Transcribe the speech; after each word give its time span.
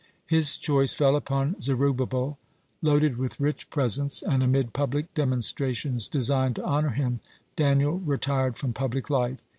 His 0.25 0.57
choice 0.57 0.95
fell 0.95 1.15
upon 1.15 1.61
Zerubbabel. 1.61 2.39
Loaded 2.81 3.17
with 3.17 3.39
rich 3.39 3.69
presents 3.69 4.23
and 4.23 4.41
amid 4.41 4.73
public 4.73 5.13
demonstrations 5.13 6.07
designed 6.07 6.55
to 6.55 6.65
honor 6.65 6.89
him, 6.89 7.19
Daniel 7.55 7.99
retired 7.99 8.57
from 8.57 8.73
public 8.73 9.11
life. 9.11 9.37